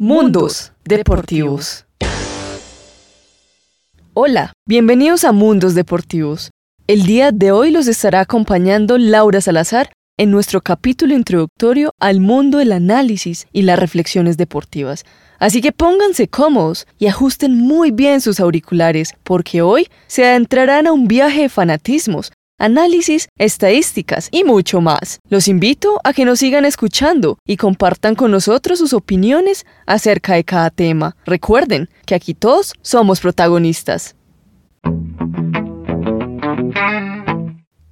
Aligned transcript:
Mundos 0.00 0.70
Deportivos. 0.84 1.84
Hola, 4.14 4.52
bienvenidos 4.64 5.24
a 5.24 5.32
Mundos 5.32 5.74
Deportivos. 5.74 6.52
El 6.86 7.02
día 7.02 7.32
de 7.32 7.50
hoy 7.50 7.72
los 7.72 7.88
estará 7.88 8.20
acompañando 8.20 8.96
Laura 8.96 9.40
Salazar 9.40 9.90
en 10.16 10.30
nuestro 10.30 10.60
capítulo 10.60 11.14
introductorio 11.14 11.90
al 11.98 12.20
mundo 12.20 12.58
del 12.58 12.70
análisis 12.70 13.48
y 13.52 13.62
las 13.62 13.76
reflexiones 13.76 14.36
deportivas. 14.36 15.04
Así 15.40 15.60
que 15.60 15.72
pónganse 15.72 16.28
cómodos 16.28 16.86
y 17.00 17.08
ajusten 17.08 17.56
muy 17.56 17.90
bien 17.90 18.20
sus 18.20 18.38
auriculares, 18.38 19.14
porque 19.24 19.62
hoy 19.62 19.88
se 20.06 20.24
adentrarán 20.24 20.86
a 20.86 20.92
un 20.92 21.08
viaje 21.08 21.42
de 21.42 21.48
fanatismos 21.48 22.30
análisis, 22.58 23.28
estadísticas 23.38 24.28
y 24.30 24.44
mucho 24.44 24.80
más. 24.80 25.20
Los 25.28 25.48
invito 25.48 26.00
a 26.04 26.12
que 26.12 26.24
nos 26.24 26.40
sigan 26.40 26.64
escuchando 26.64 27.38
y 27.46 27.56
compartan 27.56 28.14
con 28.14 28.30
nosotros 28.30 28.78
sus 28.80 28.92
opiniones 28.92 29.64
acerca 29.86 30.34
de 30.34 30.44
cada 30.44 30.70
tema. 30.70 31.16
Recuerden 31.24 31.88
que 32.04 32.14
aquí 32.14 32.34
todos 32.34 32.74
somos 32.82 33.20
protagonistas. 33.20 34.14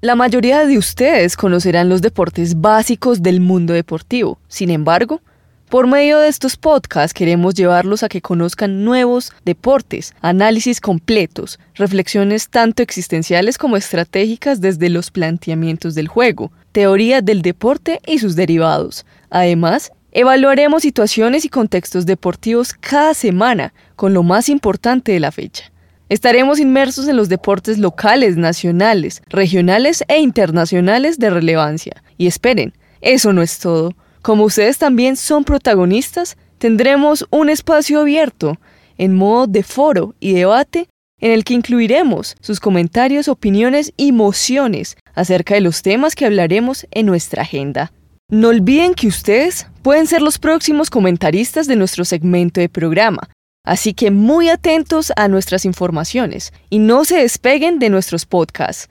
La 0.02 0.14
mayoría 0.14 0.66
de 0.66 0.78
ustedes 0.78 1.36
conocerán 1.36 1.88
los 1.88 2.02
deportes 2.02 2.60
básicos 2.60 3.22
del 3.22 3.40
mundo 3.40 3.72
deportivo. 3.72 4.38
Sin 4.46 4.70
embargo, 4.70 5.20
por 5.68 5.88
medio 5.88 6.20
de 6.20 6.28
estos 6.28 6.56
podcasts 6.56 7.12
queremos 7.12 7.54
llevarlos 7.54 8.04
a 8.04 8.08
que 8.08 8.22
conozcan 8.22 8.84
nuevos 8.84 9.32
deportes, 9.44 10.14
análisis 10.20 10.80
completos, 10.80 11.58
reflexiones 11.74 12.48
tanto 12.48 12.84
existenciales 12.84 13.58
como 13.58 13.76
estratégicas 13.76 14.60
desde 14.60 14.90
los 14.90 15.10
planteamientos 15.10 15.96
del 15.96 16.06
juego, 16.06 16.52
teoría 16.70 17.20
del 17.20 17.42
deporte 17.42 18.00
y 18.06 18.20
sus 18.20 18.36
derivados. 18.36 19.04
Además, 19.28 19.90
evaluaremos 20.12 20.82
situaciones 20.82 21.44
y 21.44 21.48
contextos 21.48 22.06
deportivos 22.06 22.72
cada 22.72 23.12
semana 23.12 23.74
con 23.96 24.14
lo 24.14 24.22
más 24.22 24.48
importante 24.48 25.10
de 25.10 25.20
la 25.20 25.32
fecha. 25.32 25.72
Estaremos 26.08 26.60
inmersos 26.60 27.08
en 27.08 27.16
los 27.16 27.28
deportes 27.28 27.78
locales, 27.78 28.36
nacionales, 28.36 29.20
regionales 29.28 30.04
e 30.06 30.20
internacionales 30.20 31.18
de 31.18 31.30
relevancia. 31.30 32.04
Y 32.16 32.28
esperen, 32.28 32.72
eso 33.00 33.32
no 33.32 33.42
es 33.42 33.58
todo. 33.58 33.92
Como 34.26 34.42
ustedes 34.42 34.76
también 34.76 35.14
son 35.14 35.44
protagonistas, 35.44 36.36
tendremos 36.58 37.24
un 37.30 37.48
espacio 37.48 38.00
abierto, 38.00 38.58
en 38.98 39.14
modo 39.14 39.46
de 39.46 39.62
foro 39.62 40.16
y 40.18 40.32
debate, 40.32 40.88
en 41.20 41.30
el 41.30 41.44
que 41.44 41.54
incluiremos 41.54 42.34
sus 42.40 42.58
comentarios, 42.58 43.28
opiniones 43.28 43.92
y 43.96 44.10
mociones 44.10 44.96
acerca 45.14 45.54
de 45.54 45.60
los 45.60 45.80
temas 45.80 46.16
que 46.16 46.26
hablaremos 46.26 46.88
en 46.90 47.06
nuestra 47.06 47.42
agenda. 47.42 47.92
No 48.28 48.48
olviden 48.48 48.94
que 48.94 49.06
ustedes 49.06 49.68
pueden 49.82 50.08
ser 50.08 50.22
los 50.22 50.40
próximos 50.40 50.90
comentaristas 50.90 51.68
de 51.68 51.76
nuestro 51.76 52.04
segmento 52.04 52.60
de 52.60 52.68
programa, 52.68 53.28
así 53.62 53.94
que 53.94 54.10
muy 54.10 54.48
atentos 54.48 55.12
a 55.14 55.28
nuestras 55.28 55.64
informaciones 55.64 56.52
y 56.68 56.80
no 56.80 57.04
se 57.04 57.18
despeguen 57.18 57.78
de 57.78 57.90
nuestros 57.90 58.26
podcasts. 58.26 58.88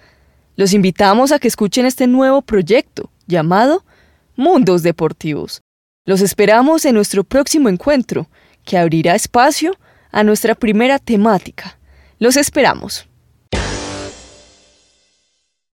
Los 0.56 0.72
invitamos 0.72 1.34
a 1.34 1.40
que 1.40 1.50
escuchen 1.50 1.86
este 1.86 2.08
nuevo 2.08 2.42
proyecto 2.42 3.12
llamado 3.28 3.84
Mundos 4.36 4.84
Deportivos. 4.84 5.62
Los 6.06 6.22
esperamos 6.22 6.86
en 6.86 6.96
nuestro 6.96 7.24
próximo 7.24 7.70
encuentro, 7.70 8.30
que 8.64 8.78
abrirá 8.78 9.16
espacio 9.16 9.76
a 10.12 10.24
nuestra 10.24 10.56
primera 10.56 11.00
temática. 11.00 11.80
Los 12.20 12.38
esperamos. 12.38 13.08